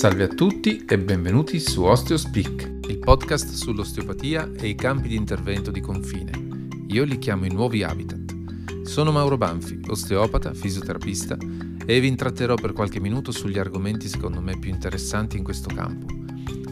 [0.00, 5.70] Salve a tutti e benvenuti su OsteoSpeak, il podcast sull'osteopatia e i campi di intervento
[5.70, 6.30] di confine.
[6.86, 8.84] Io li chiamo i nuovi habitat.
[8.84, 11.36] Sono Mauro Banfi, osteopata, fisioterapista
[11.84, 16.06] e vi intratterò per qualche minuto sugli argomenti secondo me più interessanti in questo campo.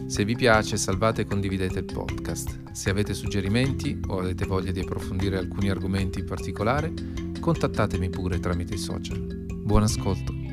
[0.07, 2.71] Se vi piace salvate e condividete il podcast.
[2.73, 6.95] Se avete suggerimenti o avete voglia di approfondire alcuni argomenti in particolare,
[7.39, 9.19] contattatemi pure tramite i social.
[9.19, 10.48] Buon ascolto.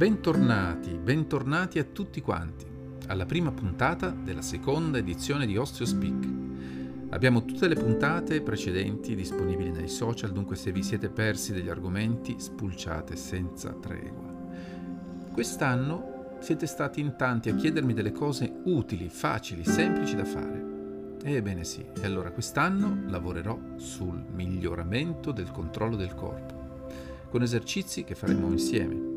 [0.00, 2.64] Bentornati, bentornati a tutti quanti
[3.08, 6.28] alla prima puntata della seconda edizione di OsteoSpeak.
[7.10, 12.36] Abbiamo tutte le puntate precedenti disponibili nei social, dunque se vi siete persi degli argomenti
[12.38, 14.32] spulciate senza tregua.
[15.34, 21.18] Quest'anno siete stati in tanti a chiedermi delle cose utili, facili, semplici da fare.
[21.22, 26.86] Ebbene sì, e allora quest'anno lavorerò sul miglioramento del controllo del corpo,
[27.28, 29.09] con esercizi che faremo insieme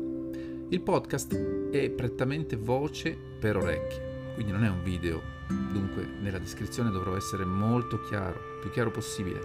[0.74, 5.22] il podcast è prettamente voce per orecchie, quindi non è un video,
[5.70, 9.38] dunque nella descrizione dovrò essere molto chiaro, più chiaro possibile,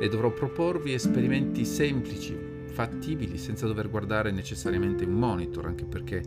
[0.00, 6.22] e dovrò proporvi esperimenti semplici, fattibili, senza dover guardare necessariamente un monitor, anche perché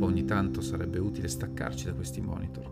[0.00, 2.70] ogni tanto sarebbe utile staccarci da questi monitor.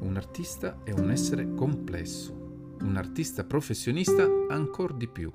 [0.00, 5.32] Un artista è un essere complesso, un artista professionista ancora di più,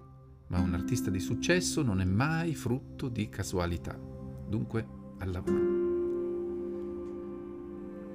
[0.50, 4.13] ma un artista di successo non è mai frutto di casualità
[4.54, 4.86] dunque
[5.18, 5.82] al lavoro.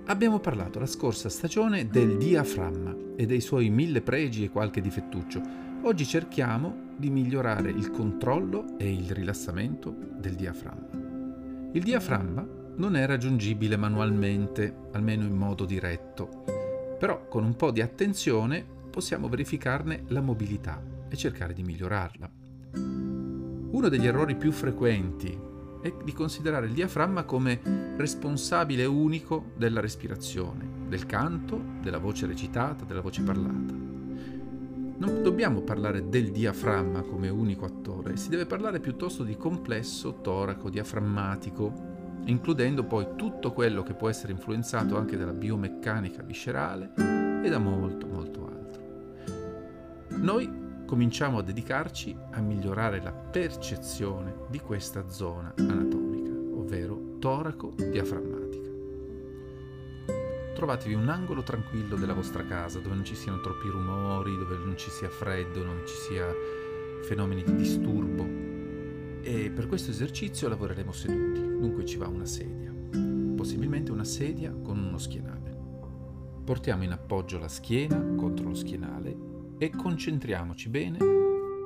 [0.06, 5.42] Abbiamo parlato la scorsa stagione del diaframma e dei suoi mille pregi e qualche difettuccio.
[5.82, 11.70] Oggi cerchiamo di migliorare il controllo e il rilassamento del diaframma.
[11.72, 16.44] Il diaframma non è raggiungibile manualmente, almeno in modo diretto,
[16.98, 22.30] però con un po' di attenzione possiamo verificarne la mobilità e cercare di migliorarla.
[23.70, 27.60] Uno degli errori più frequenti è di considerare il diaframma come
[27.96, 33.74] responsabile unico della respirazione, del canto, della voce recitata, della voce parlata.
[35.00, 40.68] Non dobbiamo parlare del diaframma come unico attore, si deve parlare piuttosto di complesso toraco
[40.70, 41.72] diaframmatico,
[42.24, 48.06] includendo poi tutto quello che può essere influenzato anche dalla biomeccanica viscerale e da molto
[48.06, 50.16] molto altro.
[50.16, 58.70] Noi cominciamo a dedicarci a migliorare la percezione di questa zona anatomica, ovvero toraco-diaframmatica.
[60.54, 64.78] Trovatevi un angolo tranquillo della vostra casa dove non ci siano troppi rumori, dove non
[64.78, 66.26] ci sia freddo, non ci sia
[67.02, 68.24] fenomeni di disturbo.
[69.20, 72.72] E per questo esercizio lavoreremo seduti, dunque ci va una sedia,
[73.36, 75.54] possibilmente una sedia con uno schienale.
[76.44, 79.27] Portiamo in appoggio la schiena contro lo schienale
[79.58, 80.98] e concentriamoci bene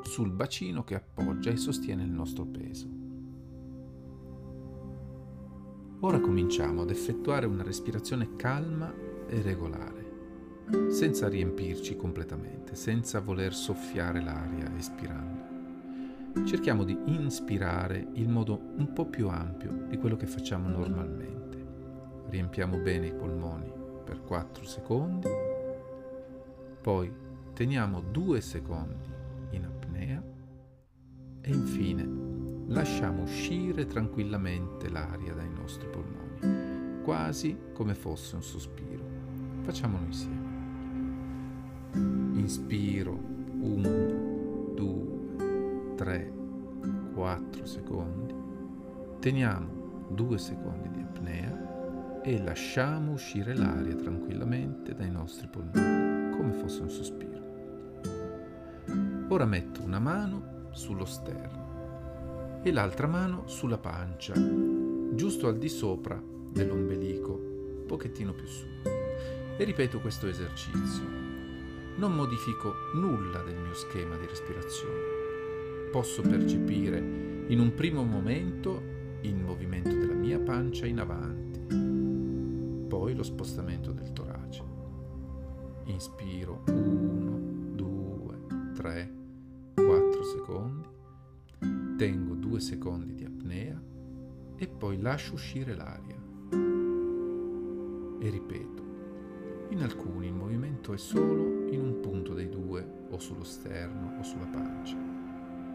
[0.02, 2.88] sul bacino che appoggia e sostiene il nostro peso.
[6.00, 8.92] Ora cominciamo ad effettuare una respirazione calma
[9.28, 10.10] e regolare,
[10.88, 15.40] senza riempirci completamente, senza voler soffiare l'aria espirando.
[16.44, 21.64] Cerchiamo di inspirare in modo un po' più ampio di quello che facciamo normalmente.
[22.28, 23.70] Riempiamo bene i polmoni
[24.02, 25.28] per 4 secondi,
[26.80, 27.12] poi
[27.62, 29.08] teniamo due secondi
[29.50, 30.20] in apnea
[31.42, 32.04] e infine
[32.66, 39.04] lasciamo uscire tranquillamente l'aria dai nostri polmoni, quasi come fosse un sospiro.
[39.60, 40.50] Facciamolo insieme.
[42.40, 46.32] Inspiro 1, 2, 3,
[47.14, 48.34] 4 secondi.
[49.20, 56.82] Teniamo 2 secondi di apnea e lasciamo uscire l'aria tranquillamente dai nostri polmoni, come fosse
[56.82, 57.31] un sospiro.
[59.32, 64.34] Ora metto una mano sullo sterno e l'altra mano sulla pancia,
[65.14, 67.40] giusto al di sopra dell'ombelico,
[67.86, 68.66] pochettino più su.
[69.56, 71.04] E ripeto questo esercizio.
[71.96, 75.00] Non modifico nulla del mio schema di respirazione.
[75.90, 78.82] Posso percepire in un primo momento
[79.22, 84.62] il movimento della mia pancia in avanti, poi lo spostamento del torace.
[85.84, 87.38] Inspiro 1,
[87.72, 88.36] 2,
[88.74, 89.21] 3, 4 secondi,
[92.02, 93.80] tengo 2 secondi di apnea
[94.56, 96.20] e poi lascio uscire l'aria.
[98.18, 98.82] E ripeto,
[99.68, 104.22] in alcuni il movimento è solo in un punto dei due, o sullo sterno o
[104.24, 104.96] sulla pancia.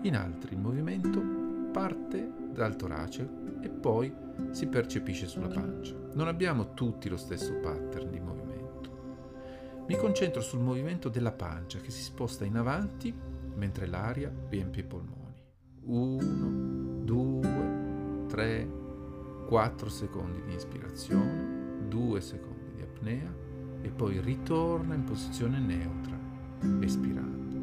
[0.02, 1.24] In altri il movimento
[1.72, 3.26] parte dal torace
[3.62, 4.14] e poi
[4.52, 5.96] si percepisce sulla pancia.
[6.12, 9.86] Non abbiamo tutti lo stesso pattern di movimento.
[9.88, 13.16] Mi concentro sul movimento della pancia che si sposta in avanti
[13.56, 15.27] mentre l'aria riempie i polmoni.
[15.90, 18.70] Uno, due, tre,
[19.48, 23.34] quattro secondi di ispirazione, due secondi di apnea
[23.80, 26.20] e poi ritorna in posizione neutra,
[26.82, 27.56] espirando.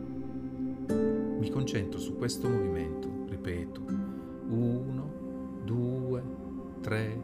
[1.38, 3.82] Mi concentro su questo movimento, ripeto,
[4.49, 6.23] uno, due,
[6.81, 7.23] tre,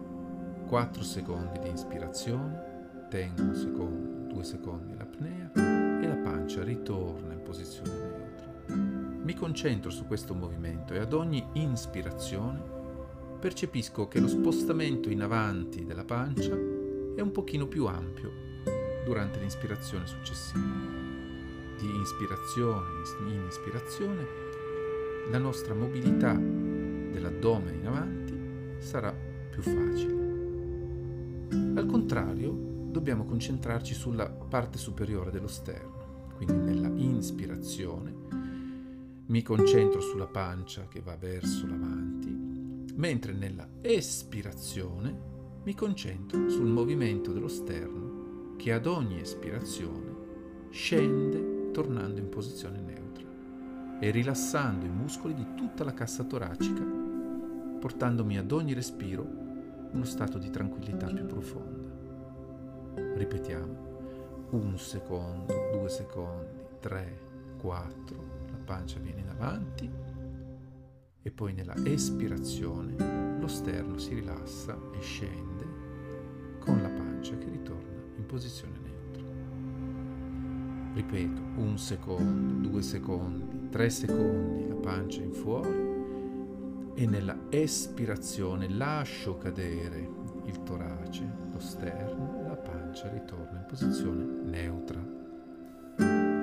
[0.67, 7.43] quattro secondi di ispirazione, tengo un secondo due secondi l'apnea e la pancia ritorna in
[7.43, 8.20] posizione neutra.
[9.31, 12.61] Mi concentro su questo movimento e ad ogni ispirazione
[13.39, 16.53] percepisco che lo spostamento in avanti della pancia
[17.15, 18.33] è un pochino più ampio
[19.05, 20.67] durante l'inspirazione successiva.
[21.79, 22.89] Di ispirazione
[23.29, 24.27] in ispirazione
[25.31, 29.15] la nostra mobilità dell'addome in avanti sarà
[29.49, 30.13] più facile.
[31.79, 32.51] Al contrario,
[32.91, 38.40] dobbiamo concentrarci sulla parte superiore dello sterno, quindi nella inspirazione
[39.31, 45.29] mi concentro sulla pancia che va verso l'avanti, mentre nella espirazione
[45.63, 53.25] mi concentro sul movimento dello sterno che ad ogni espirazione scende tornando in posizione neutra
[54.01, 56.83] e rilassando i muscoli di tutta la cassa toracica,
[57.79, 59.25] portandomi ad ogni respiro
[59.93, 61.89] uno stato di tranquillità più profonda.
[63.15, 63.89] Ripetiamo.
[64.51, 67.21] Un secondo, due secondi, tre,
[67.61, 68.40] quattro.
[68.61, 69.91] La pancia viene in avanti
[71.23, 78.03] e poi nella espirazione lo sterno si rilassa e scende con la pancia che ritorna
[78.17, 79.25] in posizione neutra.
[80.93, 85.89] Ripeto, un secondo, due secondi, tre secondi, la pancia in fuori
[86.95, 90.09] e nella espirazione lascio cadere
[90.45, 92.41] il torace, lo sterno
[92.91, 95.10] pancia ritorna in posizione neutra.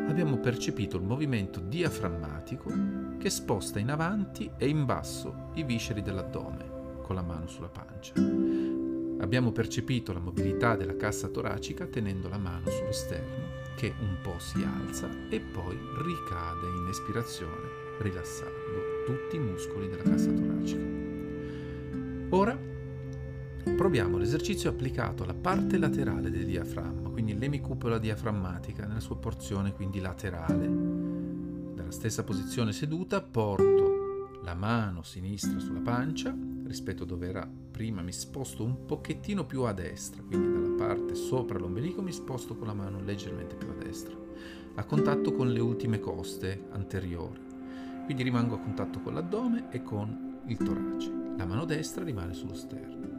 [0.08, 2.72] Abbiamo percepito il movimento diaframmatico
[3.20, 8.14] che sposta in avanti e in basso i visceri dell'addome con la mano sulla pancia.
[9.20, 14.40] Abbiamo percepito la mobilità della cassa toracica tenendo la mano sullo sterno che un po'
[14.40, 20.86] si alza e poi ricade in espirazione rilassando tutti i muscoli della cassa toracica.
[22.30, 22.58] Ora
[23.76, 30.00] Proviamo l'esercizio applicato alla parte laterale del diaframma, quindi l'emicupola diaframmatica nella sua porzione quindi
[30.00, 30.68] laterale.
[31.74, 36.36] Dalla stessa posizione seduta porto la mano sinistra sulla pancia,
[36.66, 41.16] rispetto a dove era prima mi sposto un pochettino più a destra, quindi dalla parte
[41.16, 44.16] sopra l'ombelico mi sposto con la mano leggermente più a destra,
[44.76, 47.46] a contatto con le ultime coste anteriori.
[48.06, 51.12] Quindi rimango a contatto con l'addome e con il torace.
[51.38, 53.17] La mano destra rimane sullo sterno.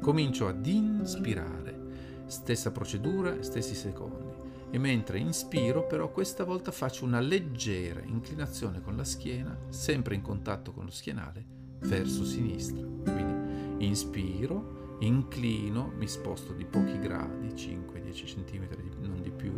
[0.00, 4.32] Comincio ad inspirare, stessa procedura, stessi secondi.
[4.70, 10.20] E mentre inspiro, però, questa volta faccio una leggera inclinazione con la schiena, sempre in
[10.20, 11.44] contatto con lo schienale,
[11.80, 12.84] verso sinistra.
[12.84, 18.66] Quindi inspiro, inclino, mi sposto di pochi gradi, 5-10 cm,
[19.00, 19.52] non di più,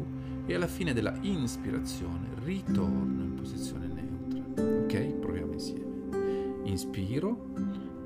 [0.45, 4.83] e alla fine della inspirazione ritorno in posizione neutra.
[4.85, 5.13] Ok?
[5.15, 6.65] Proviamo insieme.
[6.65, 7.53] Inspiro,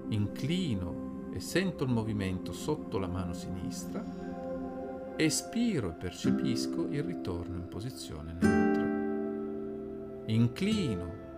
[0.09, 1.00] inclino
[1.33, 4.05] e sento il movimento sotto la mano sinistra,
[5.17, 8.89] espiro e percepisco il ritorno in posizione neutra.
[10.27, 11.29] Inclino,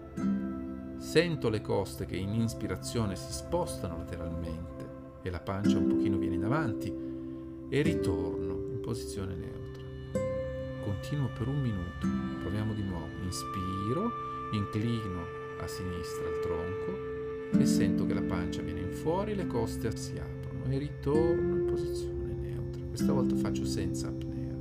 [0.98, 6.34] sento le coste che in ispirazione si spostano lateralmente e la pancia un pochino viene
[6.36, 6.92] in avanti
[7.68, 9.82] e ritorno in posizione neutra.
[10.84, 12.06] Continuo per un minuto,
[12.40, 14.10] proviamo di nuovo, inspiro,
[14.52, 17.11] inclino a sinistra il tronco,
[17.58, 21.66] e sento che la pancia viene in fuori, le coste si aprono e ritorno in
[21.66, 22.82] posizione neutra.
[22.86, 24.54] Questa volta faccio senza apnea.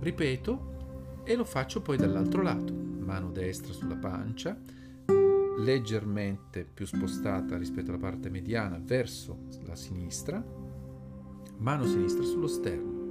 [0.00, 2.72] Ripeto e lo faccio poi dall'altro lato.
[2.72, 4.58] Mano destra sulla pancia,
[5.58, 10.44] leggermente più spostata rispetto alla parte mediana verso la sinistra,
[11.58, 13.02] mano sinistra sullo sterno.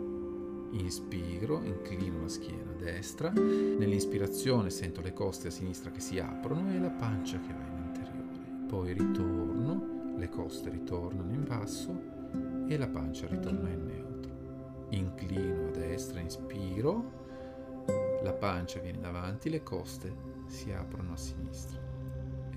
[0.72, 6.80] Inspiro, inclino la schiena destra, nell'inspirazione sento le coste a sinistra che si aprono e
[6.80, 7.73] la pancia che va in
[8.74, 11.96] poi ritorno, le coste ritornano in basso
[12.68, 14.88] e la pancia ritorna in neutro.
[14.90, 17.84] Inclino a destra, inspiro,
[18.24, 20.12] la pancia viene davanti, le coste
[20.48, 21.80] si aprono a sinistra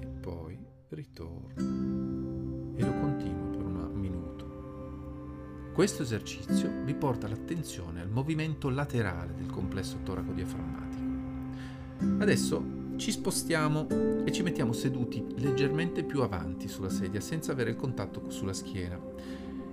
[0.00, 0.58] e poi
[0.88, 5.70] ritorno e lo continuo per un minuto.
[5.74, 12.22] Questo esercizio vi porta l'attenzione al movimento laterale del complesso toraco-diaframmatico.
[12.22, 13.86] Adesso ci spostiamo
[14.24, 18.98] e ci mettiamo seduti leggermente più avanti sulla sedia senza avere il contatto sulla schiena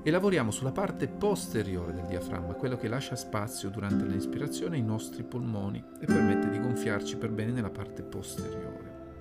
[0.06, 5.24] e lavoriamo sulla parte posteriore del diaframma, quello che lascia spazio durante l'inspirazione ai nostri
[5.24, 9.15] polmoni e permette di gonfiarci per bene nella parte posteriore.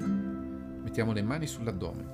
[0.82, 2.06] Mettiamo le mani sull'addome,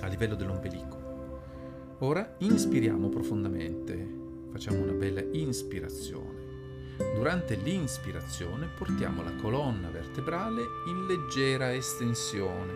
[0.00, 1.96] a livello dell'ombelico.
[1.98, 6.33] Ora inspiriamo profondamente, facciamo una bella inspirazione.
[6.96, 12.72] Durante l'inspirazione portiamo la colonna vertebrale in leggera estensione,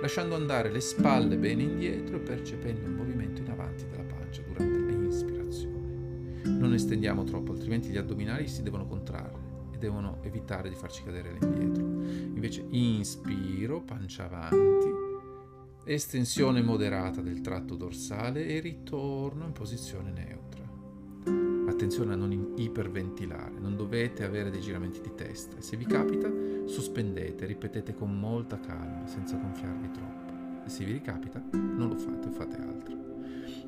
[0.00, 4.92] lasciando andare le spalle bene indietro e percependo un movimento in avanti della pancia durante
[4.92, 6.42] l'inspirazione.
[6.44, 9.42] Non estendiamo troppo, altrimenti gli addominali si devono contrarre
[9.72, 11.84] e devono evitare di farci cadere all'indietro.
[11.84, 14.88] Invece inspiro, pancia avanti,
[15.84, 20.43] estensione moderata del tratto dorsale e ritorno in posizione neutra.
[21.74, 25.60] Attenzione a non iperventilare, non dovete avere dei giramenti di testa.
[25.60, 26.30] Se vi capita,
[26.66, 30.64] sospendete, ripetete con molta calma, senza gonfiarvi troppo.
[30.64, 32.96] E se vi ricapita, non lo fate, fate altro.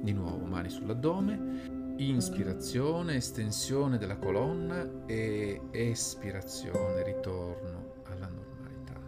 [0.01, 9.01] Di nuovo, mani sull'addome, inspirazione, estensione della colonna e espirazione, ritorno alla normalità.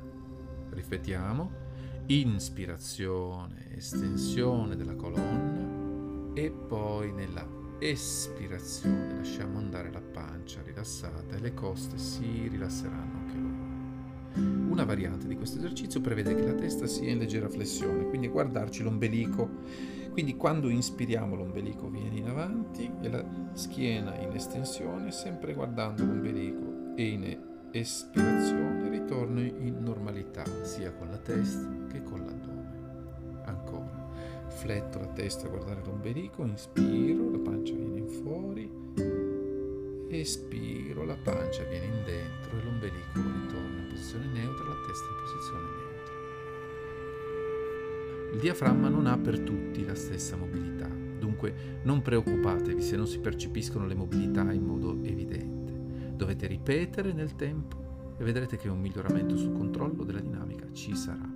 [0.71, 1.50] Ripetiamo,
[2.07, 11.54] inspirazione, estensione della colonna e poi nella espirazione lasciamo andare la pancia rilassata e le
[11.54, 14.70] coste si rilasseranno anche loro.
[14.70, 18.82] Una variante di questo esercizio prevede che la testa sia in leggera flessione, quindi guardarci
[18.82, 19.49] l'ombelico.
[20.11, 26.94] Quindi quando inspiriamo l'ombelico viene in avanti e la schiena in estensione, sempre guardando l'ombelico
[26.97, 27.38] e in
[27.70, 31.77] espirazione ritorno in normalità, sia con la testa
[34.58, 38.68] fletto la testa a guardare l'ombelico, inspiro, la pancia viene in fuori,
[40.08, 45.14] espiro, la pancia viene in dentro e l'ombelico ritorna in posizione neutra, la testa in
[45.22, 45.86] posizione neutra.
[48.32, 53.20] Il diaframma non ha per tutti la stessa mobilità, dunque non preoccupatevi se non si
[53.20, 55.72] percepiscono le mobilità in modo evidente.
[56.16, 61.27] Dovete ripetere nel tempo e vedrete che un miglioramento sul controllo della dinamica ci sarà.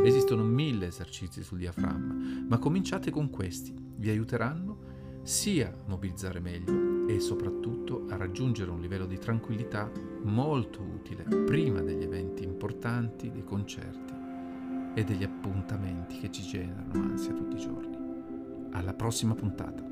[0.00, 7.06] Esistono mille esercizi sul diaframma, ma cominciate con questi, vi aiuteranno sia a mobilizzare meglio
[7.06, 9.90] e soprattutto a raggiungere un livello di tranquillità
[10.22, 14.12] molto utile prima degli eventi importanti, dei concerti
[14.94, 17.96] e degli appuntamenti che ci generano ansia tutti i giorni.
[18.72, 19.90] Alla prossima puntata.